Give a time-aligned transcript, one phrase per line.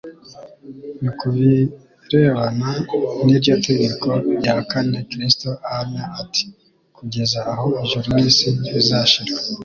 [1.01, 2.69] Ni ku bierbana
[3.23, 4.07] n’iryo tegeko
[4.39, 6.43] rya kane Kristo ahamya ati:
[6.97, 9.43] “Kugeza aho ijuru n’isi bizashirira,